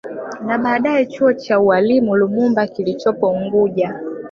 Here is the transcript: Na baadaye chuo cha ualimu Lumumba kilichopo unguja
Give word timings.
Na 0.45 0.57
baadaye 0.57 1.05
chuo 1.05 1.33
cha 1.33 1.59
ualimu 1.59 2.15
Lumumba 2.15 2.67
kilichopo 2.67 3.29
unguja 3.29 3.99